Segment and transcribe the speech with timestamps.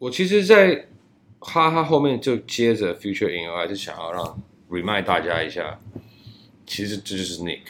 [0.00, 0.88] 我其实，在
[1.40, 5.78] 哈哈后面就接着 Future in Your Eyes，是想要让 remind 大家一下，
[6.66, 7.60] 其实这就是 Nick。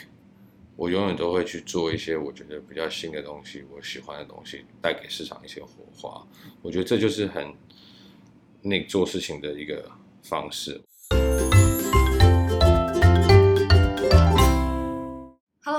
[0.77, 6.25] 我永远都会去做一些我觉得比较新的东西，我喜欢的东西，带给市场一些火花。
[6.61, 7.53] 我觉得这就是很
[8.63, 9.91] Nick 做事情的一个
[10.23, 10.79] 方式。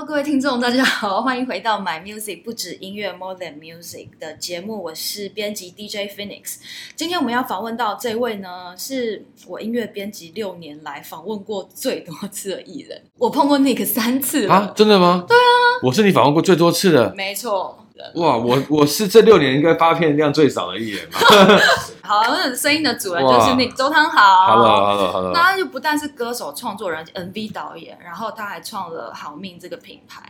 [0.04, 6.56] 各位听众，大家好，欢迎回到 My Music 不止音乐 More Than Music 的节目，我是编辑 DJ Phoenix。
[6.96, 13.00] 今天我们要访问到这位呢，是我音乐编辑六年来访问过最多次的艺人。
[13.16, 15.24] 我碰过 Nick 三次啊，真的吗？
[15.28, 15.40] 对啊，
[15.84, 17.81] 我是你访问过最多次的，没错。
[18.14, 21.18] 哇，我我是这六年应该发片量最少的艺人嘛。
[22.02, 24.46] 好，那声音的主人就是那个周汤豪。
[24.46, 25.32] Hello，Hello，Hello。
[25.32, 30.22] 那他就不但是歌手、创作人、MV 导演，然后他还创了好命这个品牌，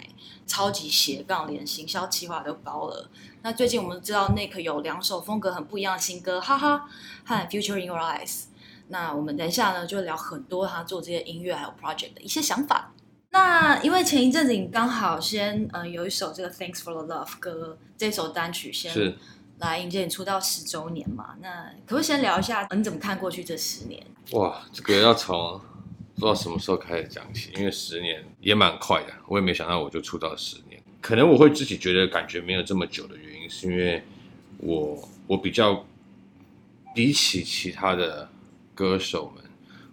[0.46, 3.08] 超级斜杠，连行销企划都包了。
[3.42, 6.84] 那最近我们知道 Nick 有两首风格很不一样的新歌，哈哈
[7.24, 8.44] 和 Future in Your Eyes。
[8.88, 12.92] 那我们等一下呢，就聊很多他做这些音乐还有 project 的一些想法。
[13.32, 19.16] 那因为前一阵子你刚好先呃有一首这个 Thanks for the Love 歌，这首单曲先是
[19.58, 21.34] 来迎接你出道十周年嘛？
[21.40, 24.04] 那可不可以先聊一下你怎么看过去这十年？
[24.32, 25.58] 哇，这个要从
[26.14, 30.82] 不知道什么时候开始讲起，因为十年也蛮快的，我也没想到我就出道十年。
[31.00, 34.02] 可能我会自己觉得感觉没有这么久的原因，是因为
[34.58, 35.86] 我我比较
[36.94, 38.28] 比起其他的
[38.74, 39.42] 歌手们，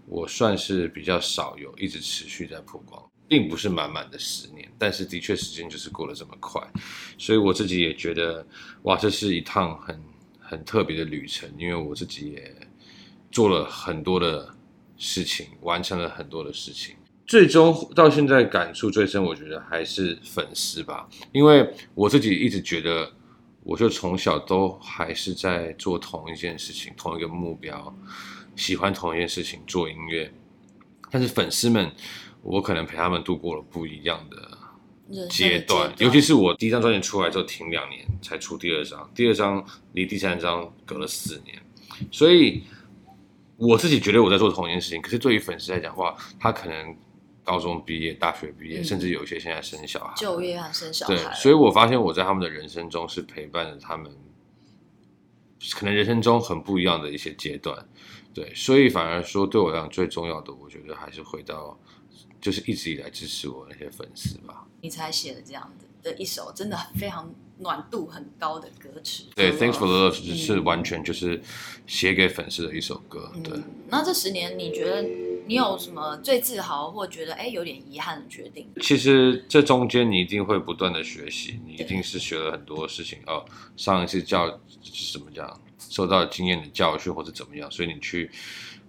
[0.07, 3.01] 我算是比较少有一直持续在曝光。
[3.30, 6.59] 并不是满满的十年，但是的确时间就是过得这么快，
[7.16, 8.44] 所以我自己也觉得，
[8.81, 10.02] 哇，这是一趟很
[10.39, 12.67] 很特别的旅程，因为我自己也
[13.31, 14.52] 做了很多的
[14.97, 16.95] 事情，完成了很多的事情，
[17.27, 23.14] 最终到现在感触最深，我觉得还是粉丝吧，因为我自己一直觉得，
[23.61, 27.95] 我就从小都还是在做同一件事情，同一个目标，
[28.55, 30.33] 喜欢同一件事情，做音乐，
[31.11, 31.91] 但是粉丝们。
[32.41, 41.61] 我可能陪他们度过了不一样的阶段，尤其是我第一张专辑出来之后停两年才出第二张，第二张离第三张隔了四年，
[42.11, 42.64] 所以
[43.58, 46.95] 我自己觉得我在做同一件事情，可是对于粉丝来讲的话，他可能
[47.43, 54.11] 高中毕业、大学毕业，嗯、甚至有一些现在生小孩，就业还生小孩，对，所以我发现我在他们的人生中是陪伴着他们，
[55.73, 57.83] 可能人生中很不一样的一些阶段，
[58.33, 61.77] 对，所以反而说对我来讲最重要的，我觉得还是回到。
[62.42, 69.26] 就是一直以来支持我那些粉丝吧，你才写了这样子的一首真的非常暖度很高的歌词。
[69.36, 71.42] 对，Thanks for the Love 是完全就是
[71.86, 73.32] 写给粉丝的一首歌。
[73.44, 75.05] 对、嗯，那这十年你觉得
[75.45, 78.70] 你有什么最自豪或觉得哎有点遗憾的决定？
[78.82, 83.44] 其实这中间你一定会不断的学习，你一定是学了很多事情哦。
[83.76, 84.48] 上一次教
[84.82, 88.32] 是怎么讲，受到经验的教训或者怎么样，所以你去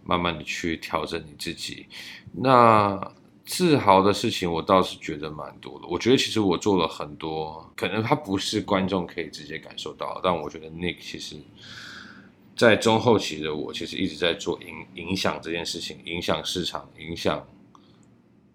[0.05, 1.87] 慢慢的去调整你自己。
[2.33, 3.13] 那
[3.51, 5.87] 自豪的事情，我倒是觉得蛮多的。
[5.89, 11.35] 我觉得其实我做了很多，可能他不是观众可以直接感受到，但我觉得 Nick 其实，
[12.55, 17.45] 在中后期的我，其实一直在做影影响这件事情，影响市场，影响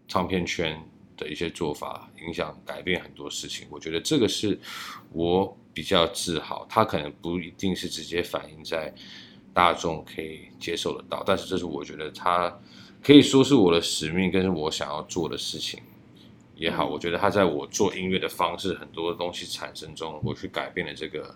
[0.08, 0.82] 唱片圈
[1.18, 3.68] 的一些做法，影响改变很多事情。
[3.70, 4.58] 我觉得这个是
[5.12, 6.66] 我比较自豪。
[6.70, 8.94] 他可能不一定是直接反映在
[9.54, 12.58] 大众可以接受得到，但是这是我觉得他。
[13.06, 15.80] 可以说是我的使命，跟是我想要做的事情
[16.56, 16.88] 也好。
[16.88, 21.36] 我觉得它在我做音乐的方式，很多东西产生中，我去改变了这个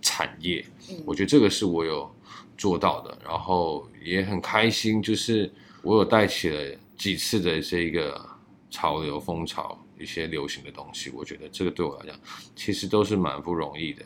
[0.00, 0.64] 产业。
[1.04, 2.08] 我觉得这个是我有
[2.56, 5.52] 做到的，然后也很开心，就是
[5.82, 8.24] 我有带起了几次的这一个
[8.70, 11.10] 潮流风潮，一些流行的东西。
[11.10, 12.16] 我觉得这个对我来讲，
[12.54, 14.04] 其实都是蛮不容易的。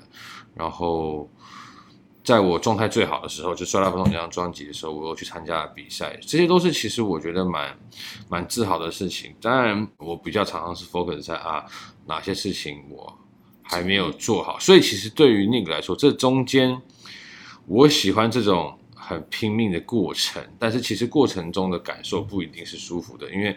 [0.54, 1.28] 然后。
[2.24, 7.76] 在我状态最好的时候，就《摔大不同》这张专辑的时候，我又去参加了比赛，这些都是其实我觉得蛮
[8.28, 9.34] 蛮自豪的事情。
[9.40, 11.64] 当然，我比较常常是 focus 在啊
[12.06, 13.12] 哪些事情我
[13.64, 16.80] 还没有做好，所以其实对于 Nick 来说，这中间
[17.66, 23.56] 我喜欢这种很拼命的过程，但是其实过程中的感受不一定是舒服的，因为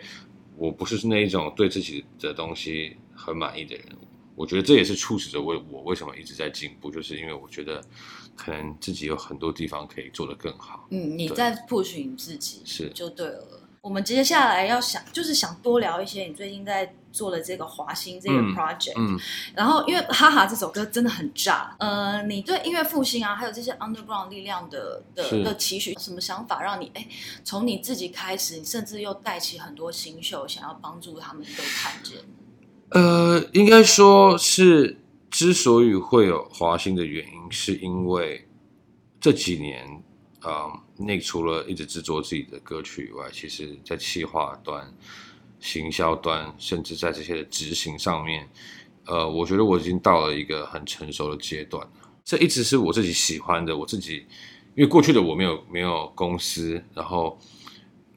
[0.57, 3.85] 我不是那一种对自己的东西很满意的人。
[4.35, 7.79] 我觉得这也是促使着我我为什么一直在进步，就是因为我觉得。
[8.35, 10.85] 可能自己有很多地方可以做得更好。
[10.89, 13.61] 嗯，你在 push 你自己是就对了。
[13.81, 18.93] 我们接下来要想，就是想多聊一些你最近在做的这个华星这个 project。
[18.97, 19.13] 嗯。
[19.15, 19.19] 嗯，
[19.55, 21.75] 然后，因为哈哈这首歌真的很炸。
[21.77, 27.07] 呃，你对音乐复兴啊，还有这些 underground 力量的的的期许，什么想法让你哎，
[27.43, 32.17] 从你自己开始，你甚至又带起很多新秀，想要帮助他们都看见。
[32.89, 34.97] 呃，应该说是
[35.37, 37.51] 之所以会有华星的原因。
[37.51, 38.47] 是因为
[39.19, 39.85] 这几年，
[40.41, 44.89] 呃，Nick 除了一直制作自己的歌曲以外，其实在企划端、
[45.59, 48.49] 行销端，甚至在这些的执行上面，
[49.07, 51.85] 呃，我觉得我已经到了一个很成熟的阶段。
[52.23, 54.25] 这一直是我自己喜欢的，我自己，
[54.73, 57.37] 因为过去的我没有没有公司，然后。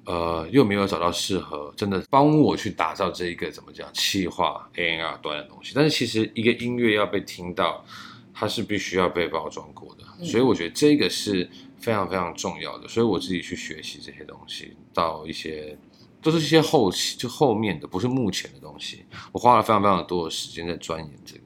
[0.08, 5.72] 呃，又没有找到适合真的帮我去打造这一个怎么讲气化 A N R 端的东西。
[5.74, 7.84] 但是其实一个音乐要被听到，
[8.32, 11.46] 它是必须要被包装过的，嗯、所以我觉得这个是
[11.76, 12.88] 非常非常重要的。
[12.88, 15.76] 所以我自己去学习这些东西，到一些
[16.22, 19.04] 都是一些后期就后面的，不是目前的东西。
[19.30, 21.42] 我花了非常非常多的时间在钻研这个，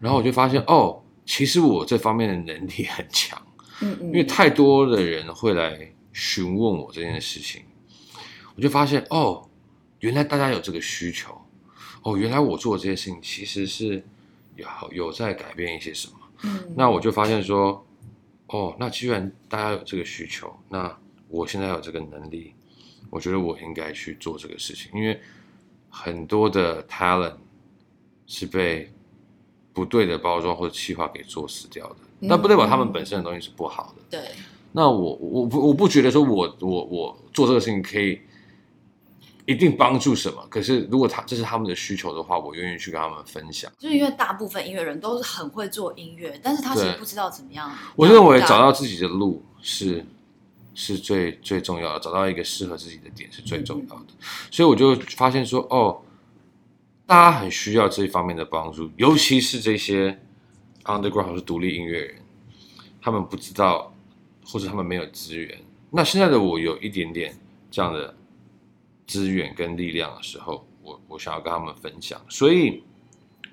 [0.00, 3.38] 然后我就发现哦，其实我这方面的能力很强，
[3.82, 7.62] 嗯嗯，因为太多的人会来询问我这件事情。
[8.56, 9.48] 我就发现哦，
[9.98, 11.36] 原来大家有这个需求，
[12.02, 14.04] 哦，原来我做这些事情其实是
[14.54, 16.14] 有有在改变一些什么。
[16.44, 17.84] 嗯，那我就发现说，
[18.46, 20.96] 哦，那既然大家有这个需求，那
[21.28, 22.54] 我现在有这个能力，
[23.10, 25.20] 我觉得我应该去做这个事情，因为
[25.90, 27.34] 很多的 talent
[28.28, 28.92] 是被
[29.72, 34.02] 不对的包装或者企划给做死掉的，那不代表他们本身的东西是不好的。
[34.10, 34.30] 对，
[34.70, 38.20] 那我我不我不觉得说我我我做这个事情可以。
[39.46, 40.46] 一定帮助什么？
[40.48, 43.70] 可是如果他这是他们的需求的话，我愿意去跟他们分享。
[43.78, 47.70] 就是因为大部分音乐人都是很会做音乐，但是他其实不知道怎么样。
[47.94, 50.02] 我认为找到自己的路是
[50.74, 54.06] 是最最重要的，找到一个适合自己的点是最重要的。
[54.12, 56.00] 嗯、所以我就发现说，哦，
[57.04, 60.18] 大家很需要这一方面的帮助，尤其是这些
[60.84, 62.14] underground 或是独立音乐人，
[63.02, 63.94] 他们不知道
[64.46, 65.60] 或者他们没有资源。
[65.90, 67.36] 那现在的我有一点点
[67.70, 68.14] 这样的。
[69.06, 72.20] 资源跟力量的时候，我我想要跟他们分享。
[72.28, 72.82] 所以，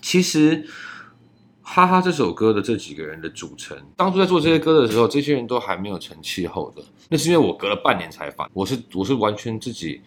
[0.01, 0.63] 其实
[1.61, 6.81] 《哈哈》这首歌的这几个人的组成，当初在做这些歌的时候，这些人都还没有成气候的。
[7.09, 10.01] 那是因为我隔了半年才发，我是我是完全自己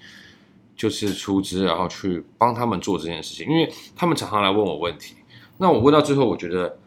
[0.75, 3.47] 就是出资，然后去帮他们做这件事情。
[3.47, 5.15] 因为他们常常来问我问题，
[5.59, 6.79] 那我问到最后，我觉得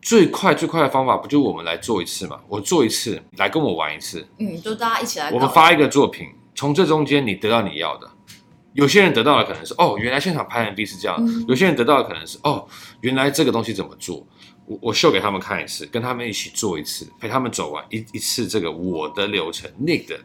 [0.00, 2.40] 最快最快的方法，不就我们来做一次嘛？
[2.48, 6.28] 我做一次，来跟我玩一次，嗯，就大家一起来，我们发一个作品。
[6.54, 8.10] 从这中间你得到你要的，
[8.72, 12.66] 有些人得到的可能是哦，原来现场拍 MV 是这样；嗯、有些人得到的可能是哦，
[13.00, 14.26] 原来这个东西怎么做，
[14.66, 20.18] 我我秀给他们看一次，跟他们一起做一次，陪他们走完一一次这个我的流程，Nick 的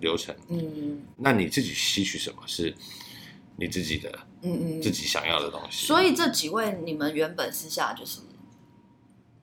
[0.00, 0.34] 流程。
[0.48, 2.74] 嗯，那你自己吸取什么是
[3.56, 4.12] 你自己的，
[4.42, 5.86] 嗯嗯，自己想要的东西。
[5.86, 8.20] 所以这几位你们原本私下就是？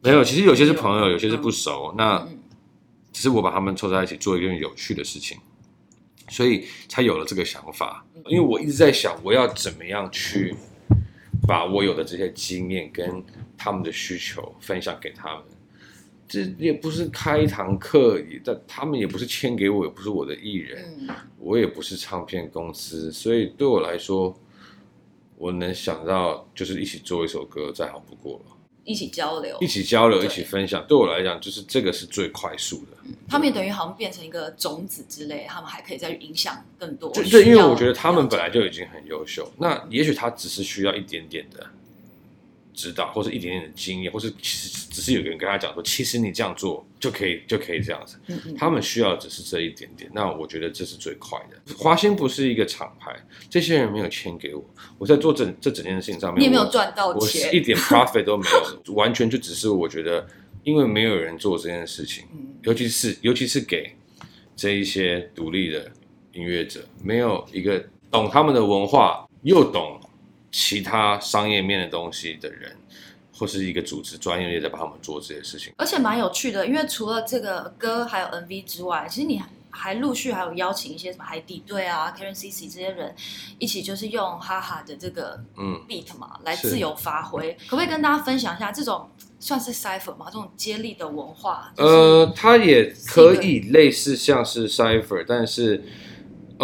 [0.02, 2.28] 没有，其实有些是朋友，有些是不熟，嗯、那
[3.14, 5.38] 只是我把他们凑在一起做一件有趣的事情。
[6.30, 10.56] 所以才有了这个想法，因为我一直在想，我要怎么样去
[11.48, 13.24] 把我有的这些经验跟
[13.58, 15.44] 他们的需求分享给他们。
[16.26, 24.36] 这也不是开一堂课，但他们也不是签给我，也不是我的艺人，我也不是唱片公司，所以对我来说，
[25.38, 28.58] 我能想到就是一起做一首歌，再好不过了。
[28.86, 30.86] 一起交流，一起交流，一起分享。
[30.88, 32.98] 对我来讲，就是这个是最快速的。
[33.06, 37.12] 嗯、他们也等于好像变成一个种子之类，他们还可以再去影响更多。
[37.12, 41.66] 对，对，因为我觉得他们本来就已经很优秀，那也许他只是需要一点点的。
[42.74, 48.18] 指导，或是一点点的经验，或是其实只是有个人跟他讲说，其实你这样做就可以，就可以这样子。
[48.28, 50.10] 嗯嗯，他们需要的只是这一点点。
[50.14, 51.76] 那我觉得这是最快的。
[51.76, 53.16] 华星不是一个厂牌，
[53.50, 54.64] 这些人没有钱给我，
[54.98, 60.26] 我在做整这整件事情上面，你也没有赚到钱，我是一点 profit 都没有， 完全就只是我觉得，
[60.64, 62.26] 因为没有人做这件事情，
[62.64, 63.96] 尤其是尤其是给
[64.56, 65.92] 这一些独立的
[66.34, 70.00] 音乐者，没有一个懂他们的文化又懂。
[70.54, 72.78] 其他商业面的东西的人，
[73.36, 76.68] 或是一个组织专业在帮他们做这些事情，而且蛮有趣的。
[76.68, 79.42] 因为除了这个歌还有 MV 之外，其实你
[79.72, 83.16] 还陆续还有邀请一些什么海底队啊、Karen CC 这些人
[83.58, 87.52] 一起，就是用哈哈的这个嗯 beat 嘛，来自由发挥。
[87.68, 90.28] 可不可以跟大家分享一下这种算是 Cypher 吗？
[90.28, 91.74] 这种接力的文化？
[91.78, 95.84] 呃，它也可以类似像是 Cypher，但是。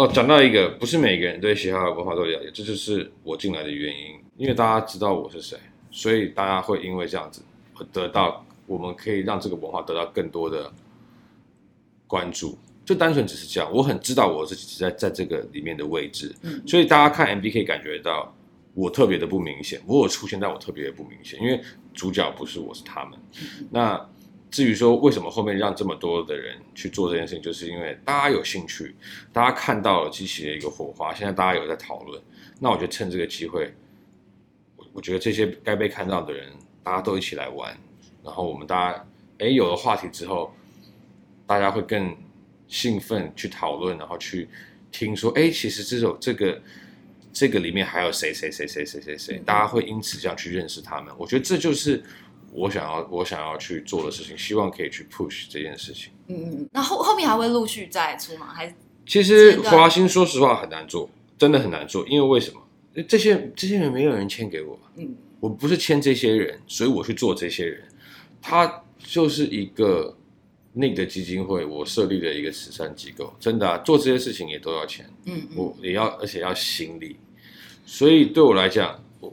[0.00, 4.18] 哦，讲到一个，不是每个人对嘻哈的文化都了解，这就是我进来的原因。
[4.38, 5.58] 因为大家知道我是谁，
[5.90, 7.42] 所以大家会因为这样子
[7.92, 10.72] 得到，我们可以让这个文化得到更多的
[12.06, 12.56] 关注。
[12.82, 16.34] 就单纯只是这样，我很知道我自己在在这个里面的位置，
[16.66, 18.34] 所以大家看 MV 可以感觉到
[18.72, 21.60] 我特别的不明显，我有出现，但我特别的不明显，因为
[21.92, 23.18] 主角不是我，是他们。
[23.70, 24.08] 那。
[24.50, 28.96] 至于说为什么后面让这么多的人去做这件事情，就是因为大家有兴趣，
[29.32, 32.20] 大家看到了机器的一个火花，现在大家有在讨论，
[32.58, 33.72] 那我就趁这个机会，
[34.76, 36.52] 我我觉得这些该被看到的人，
[36.82, 37.78] 大家都一起来玩，
[38.24, 39.06] 然后我们大家
[39.38, 40.52] 哎，有了话题之后，
[41.46, 42.16] 大家会更
[42.66, 44.48] 兴奋去讨论，然后去
[44.90, 46.60] 听说，哎，其实这首这个
[47.32, 51.14] 这个里面还有谁谁谁谁谁谁谁，大家会因此这样去认识他们。
[51.16, 52.02] 我觉得这就是
[52.52, 56.12] 我想要我想要去做的事情，希望可以去 push 这件事情。
[56.28, 58.46] 嗯嗯，那后后面还会陆续再出吗？
[58.54, 58.74] 还是？
[59.06, 62.60] 其实华兴说实话很难做，真的很难做，因为为什么？
[63.08, 67.82] 这些这些人没有人签给我，嗯，我不是签这些人，所以我去做这些人，
[68.40, 68.82] 他。
[69.02, 70.14] 就是一个
[70.74, 77.16] 那个基金会，我设立的一个慈善机构，真的啊，做这些事情也都要钱，嗯，嗯，我也要，而且要心力，
[77.86, 79.32] 所以对我来讲，我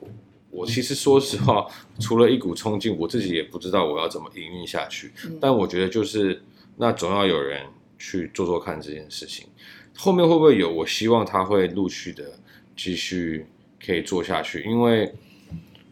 [0.57, 1.67] 我其实说实话，
[2.01, 6.41] 除了一股冲劲，我自己也不知道我要怎么营运下去，嗯，但我觉得就是
[6.77, 7.65] 那总要有人
[7.99, 9.47] 去做做看这件事情，
[9.95, 10.71] 后面会不会有？
[10.71, 12.39] 我希望他会陆续的
[12.75, 13.45] 继续
[13.85, 15.13] 可以做下去，因为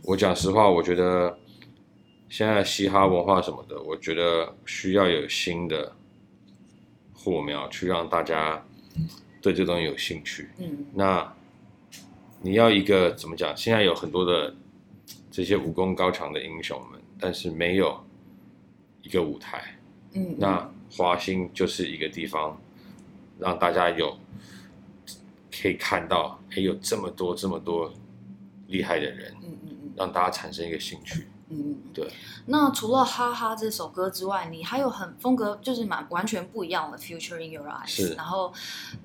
[0.03, 1.37] 我讲实话，我觉得。
[2.27, 5.95] 现在嘻哈文化什么的，我觉得需要有新的
[7.13, 8.65] 火苗去让大家
[9.41, 10.49] 对这东西有兴趣。
[10.57, 11.33] 嗯，那
[12.45, 13.57] 你要一个怎么讲？
[13.57, 14.55] 现在有很多的
[15.31, 17.99] 这些武功高强的英雄们，但是没有
[19.01, 19.75] 一个舞台。
[20.13, 22.55] 嗯，那华星就是一个地方，
[23.39, 24.15] 让大家有
[25.59, 27.91] 可以看到，还有这么多这么多
[28.67, 29.33] 厉害的人。
[29.41, 31.25] 嗯嗯嗯，让大家产生一个兴趣。
[31.49, 32.07] 嗯，对。
[32.47, 37.85] 那除了哈哈这首歌之外，你还有很风格就是蛮完全不一样的《Future in Your Eyes》。
[37.87, 38.13] 是。
[38.15, 38.51] 然后，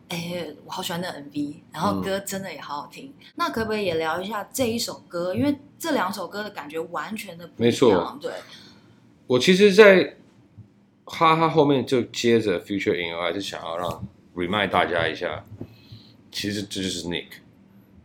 [0.09, 3.13] 哎，我好喜欢那 MV，然后歌真的也好好听。
[3.19, 3.27] 嗯。
[3.35, 5.35] 那可不可以也聊一下这一首歌？
[5.35, 7.71] 因为这两首歌的感觉完全的不一样。
[7.71, 8.19] 没错。
[8.21, 8.33] 对。
[9.27, 10.17] 我其实，在
[11.05, 15.45] 哈哈后面就接着《Future in Your Eyes》，就想要让 remind 大家一下，
[16.33, 17.27] 其实这就是 Nick。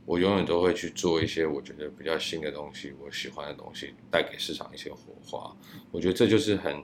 [0.06, 5.56] 我永远都会去做一些我觉得比较新的东西，我喜欢的东西，带给市场一些火花。
[5.92, 6.84] 我觉得这就是很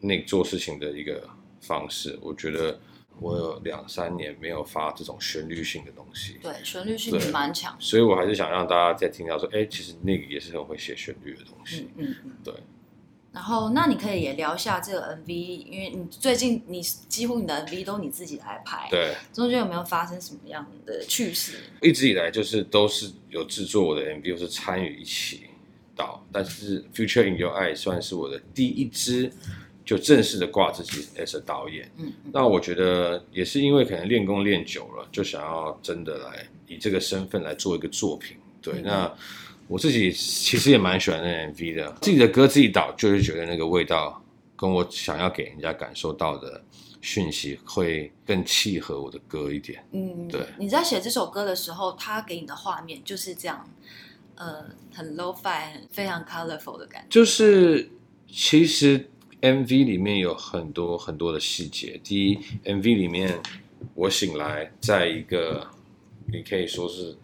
[0.00, 1.28] 那做事情的一个
[1.60, 2.16] 方式。
[2.22, 2.78] 我觉得
[3.18, 12.54] 我有两三年没有发这种旋律性的东西，对，旋律性蛮强，所以我还是想让大家再听到说，哎，其实那个也是很会写旋律的东西，嗯嗯，对。
[13.34, 15.32] 然后，那你可以也聊一下这个 MV，
[15.66, 21.58] 因为你最近你几乎你的 MV 都你自己来拍，对，中间有没有发生什么样的趣事？
[21.82, 25.48] 一直以来就是都是有制作我的 MV，或是参与一起
[25.96, 29.32] 导，但是《Future in Your Eyes》算是我的第一支
[29.84, 31.90] 就正式的挂自己 as 导演。
[31.96, 38.36] 嗯，那我觉得也是因为可能练功练久了，就想要真的来以这个身份来做一个作品。
[38.62, 39.14] 对，嗯、那。
[39.66, 44.22] 我自己其实也蛮喜欢那 MV 的，自己的歌自己导，就是觉得那个味道
[44.56, 46.62] 跟我想要给人家感受到的
[47.00, 49.82] 讯息会更契合我的歌一点。
[49.92, 50.46] 嗯，对。
[50.58, 53.66] 你在写这首歌的时候，他给你的画面就是这样，
[54.34, 57.06] 呃，很 low fi，非常 colorful 的感觉。
[57.08, 57.90] 就是
[58.28, 59.08] 其实
[59.40, 61.98] MV 里面有很多很多的细节。
[62.04, 63.40] 第一，MV 里面
[63.94, 65.66] 我醒来在一个，
[66.26, 67.16] 你可以说是。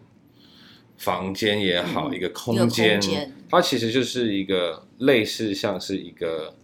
[1.01, 3.01] 房间也好，嗯、一个空间，
[3.49, 6.55] 它其实就是一个类似像是一个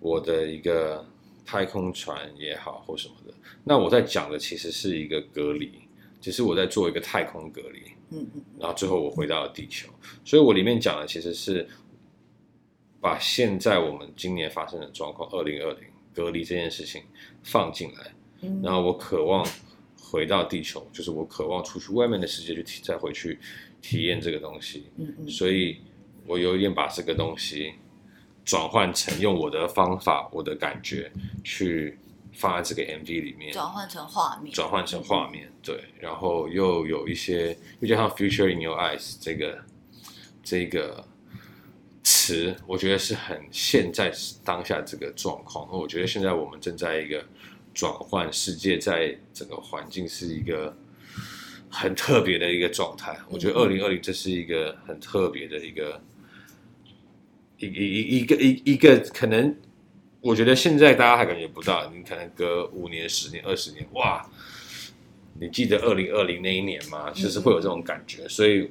[0.00, 1.02] 我的一个
[1.46, 3.32] 太空船也好，或什么的。
[3.64, 5.72] 那我在讲的其实是一个隔离，
[6.20, 7.80] 只是我在做一个太空隔离。
[8.10, 8.42] 嗯嗯。
[8.60, 9.88] 然后最后我回到了地球，
[10.26, 11.66] 所以我里面讲的其实是
[13.00, 17.02] 把现在我们今年发生的状况，二零二零隔离这件事情
[17.42, 18.12] 放进来。
[18.42, 18.60] 嗯。
[18.62, 19.42] 然后我渴望。
[20.14, 23.36] 回到地球，就是我渴望出去外面的世界去体，再回去
[23.82, 24.86] 体验这个东西。
[24.96, 25.78] 嗯嗯，所以
[26.24, 27.72] 我有一点把这个东西
[28.44, 31.10] 转换成用我的方法、我的感觉
[31.42, 31.98] 去
[32.32, 35.82] 放在这个 MV 里面，转换成画面，转换成画面，对。
[35.98, 39.64] 然后又有一些，又加上 “future in your eyes” 这个
[40.44, 41.04] 这个
[42.04, 44.12] 词，我觉得是很现在
[44.44, 45.68] 当下这个状况。
[45.76, 47.24] 我觉得现在我们正在一个。
[47.74, 50.74] 转换世界，在整个环境是一个
[51.68, 53.18] 很特别的一个状态。
[53.28, 56.00] 我觉得二零二零这是一个很特别的一个
[57.58, 59.54] 一一一个一一个可能，
[60.20, 61.90] 我觉得现在大家还感觉不到。
[61.92, 64.24] 你可能隔五年、十年、二十年，哇！
[65.40, 67.10] 你记得二零二零那一年吗？
[67.10, 68.28] 就是会有这种感觉。
[68.28, 68.70] 所以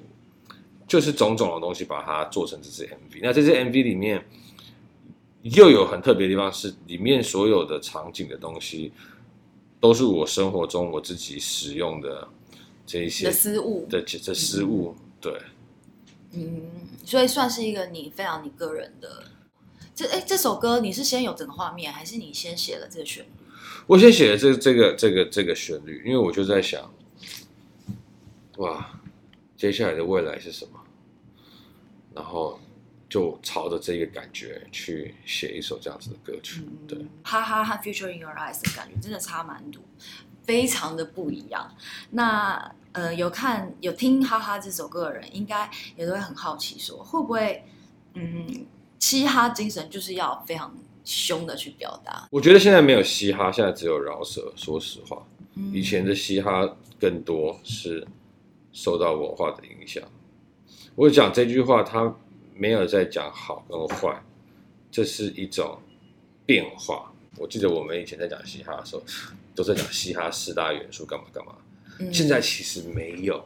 [0.88, 3.20] 就是种种的东西把它做成这支 MV。
[3.22, 4.24] 那这支 MV 里面。
[5.44, 8.94] 又有很特别的地方是，里面所有的场景的东西，
[9.80, 12.26] 都是我生活中我自己使用的
[12.86, 15.38] 这一些的失误的这失误，对，
[16.32, 16.62] 嗯，
[17.04, 19.24] 所以算是一个你非常你个人的。
[19.94, 23.30] 这哎，这首歌你是先有整个画面，还是你先写了这个旋律？
[23.86, 26.90] 我先写了这这个这个这个旋律，因为我就在想，
[28.58, 28.98] 哇，
[29.58, 30.80] 接下来的未来是什么？
[32.16, 32.58] 然后。
[33.13, 36.62] 就朝着这个感觉去写一首这样子的歌曲。
[36.65, 39.84] 嗯、对，哈哈和 Future in Your Eyes 的感觉真的差蛮多，
[40.41, 41.75] 非常的不一样。
[42.10, 47.63] 那呃，有看有听哈哈这首歌的人，应该也都会很好奇，说会不会
[48.15, 48.65] 嗯，
[48.98, 52.27] 嘻哈精神就是要非常凶的去表达？
[52.32, 54.51] 我觉得现在没有嘻哈，现在只有饶舌。
[54.55, 55.24] 说实话，
[55.72, 56.67] 以前的嘻哈
[57.00, 58.08] 更多是
[58.72, 60.01] 受到文化的影响。
[60.96, 62.15] 我讲这句话，他
[62.56, 64.22] 没有在讲好跟坏，
[64.92, 65.80] 这是一种
[66.46, 67.12] 变化。
[67.38, 69.04] 我记得我们以前在讲嘻哈的时候，
[69.56, 71.54] 都在讲嘻哈四大元素干嘛干嘛。
[72.12, 73.44] 现在其实没有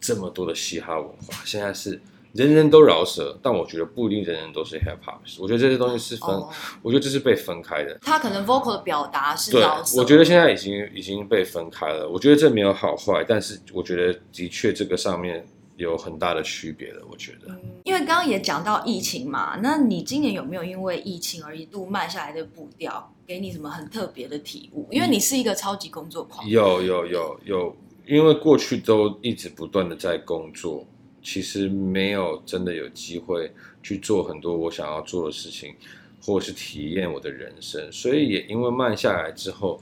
[0.00, 2.00] 这么多的嘻哈文化，现在是
[2.32, 5.18] 人人都饶舌，但我觉得不一定人人都是 hip hop。
[5.40, 6.52] 我觉得这些东西是分，oh.
[6.82, 7.98] 我觉得这是被分开的。
[8.02, 9.96] 他可能 vocal 的表达是饶舌。
[9.96, 12.08] 对，我觉得现在已经已经被分开了。
[12.08, 15.46] 我觉得这没有好坏，但是我觉得的确这个上面。
[15.80, 17.58] 有很大的区别的，我觉得。
[17.84, 24.86] 因为刚刚也讲到疫情嘛，那你今年有没有因为疫情而一度慢下来的步调，给你什么很特别的体悟？
[24.90, 26.46] 因为你是一个超级工作狂。
[26.46, 30.86] 有有有有，因为过去都一直不断的在工作，
[31.22, 33.50] 其实没有真的有机会
[33.82, 35.74] 去做很多我想要做的事情，
[36.20, 39.80] 或者是体验我的人生，所以也因为慢下来之后，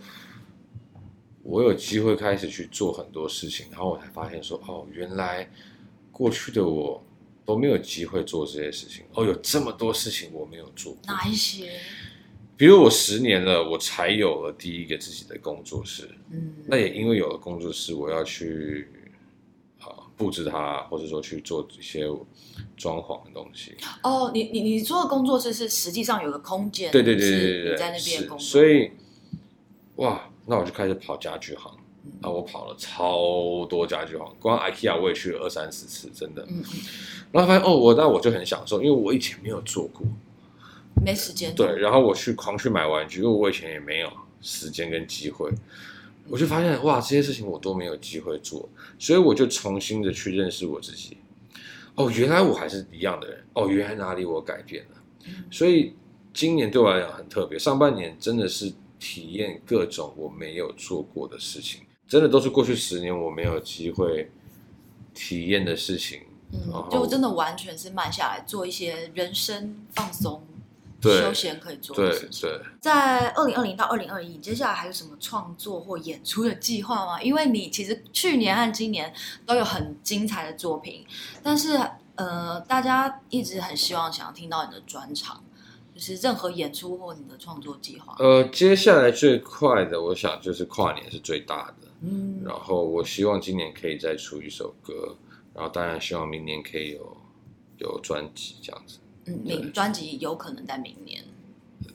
[1.43, 5.50] 我有机会开始去做很多事情，然后我才发现说，哦，原来。
[6.19, 7.03] 过去的我
[7.47, 10.97] 都没有机会做这些事情哦，有这么多事情我没有做。
[11.07, 11.71] 哪一些？
[12.57, 16.11] 比如我十年了，我才有了第一个自己的工作室。
[16.33, 18.89] 嗯，那也因为有了工作室，我要去
[19.79, 22.05] 啊布置它，或者说去做一些
[22.77, 23.77] 装潢的东西。
[24.03, 26.91] 哦，你你你做的工作室是实际上有个空间？
[26.91, 28.39] 对对对对对对，在那边工作。
[28.39, 28.91] 所以，
[29.97, 31.79] 哇，那我就开始跑家具行。
[32.21, 36.47] 那我跑了超多家具行，光 IKEA 我也去了二三十次，真的。
[37.31, 40.07] 然后发现哦，我那我就很享受，因为我以前没有做过，
[41.05, 41.55] 没时间。
[41.55, 44.11] 对，然后我去狂去买玩具，因为我以前也没有
[44.41, 45.50] 时间跟机会。
[46.29, 51.17] 我就发现哇，这些事情我都没有机会做，所以我就重新的去认识我自己。
[51.95, 53.45] 哦，原来我还是一样的人。
[53.54, 55.32] 哦，原来哪里我改变了。
[55.50, 55.95] 所以
[56.35, 61.82] 今年对我来讲很特别，上半年真的是体验各种我没有做过的事情。
[62.08, 64.30] 真的都是过去十年我没有机会
[65.12, 70.42] 体验的事情，嗯，就真的完全是慢下来做一些人生放松、
[71.02, 72.49] 休闲可以做的事情。
[72.49, 77.23] 对，对，在二零二零到二零二一，接下来还有什么创作或演出的计划吗？
[77.23, 79.12] 因为你其实去年和今年
[79.44, 81.06] 都有很精彩的作品，
[81.42, 81.78] 但是
[82.14, 85.44] 呃，大家一直很希望想要听到你的专场。
[85.94, 88.14] 就是任何演出或你的创作计划。
[88.21, 91.88] 呃，接下来最快的，我想就是跨年是最大的。
[92.00, 95.17] 嗯，然后我希望今年可以再出一首歌，
[95.54, 97.17] 然后当然希望明年可以有
[97.78, 98.99] 有专辑这样子。
[99.26, 101.23] 嗯，明专辑有可能在明年。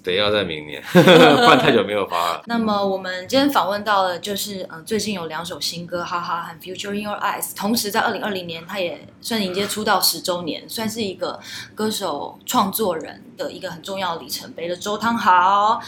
[0.04, 2.44] 得要在明年， 不然太久没有发了。
[2.48, 7.56] 那么我们今天访问到了就是，嗯、呃，最近有两首新歌，哈哈和 Future in Your Eyes。
[7.56, 11.39] 同时在二零二零年，他也算迎接出道十周年，算是一个
[11.74, 15.80] 歌手创作人的一个很重要的里程碑的周汤豪。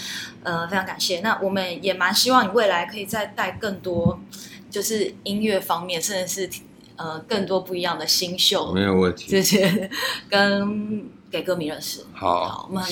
[0.43, 1.19] 呃，非常感谢。
[1.19, 4.17] 那我们也蛮希望你未来可以再带更多，
[4.71, 6.61] 就是音乐方面，甚至是
[6.95, 9.29] 呃更多不一样的新秀，没有问题。
[9.29, 9.89] 这些
[10.29, 12.05] 跟给歌迷认识。
[12.13, 12.85] 好，好，我们。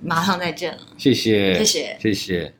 [0.00, 2.57] 马上再见了，谢谢，谢谢，谢谢。